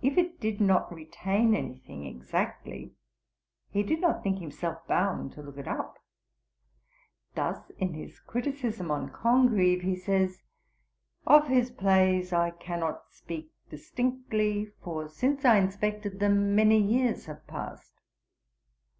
[0.00, 2.94] If it did not retain anything exactly,
[3.68, 5.98] he did not think himself bound to look it up.
[7.34, 9.96] Thus in his criticism on Congreve (Works, viii.
[9.96, 9.96] 31) he
[10.28, 10.42] says:
[11.26, 17.44] 'Of his plays I cannot speak distinctly; for since I inspected them many years have
[17.48, 18.02] passed.'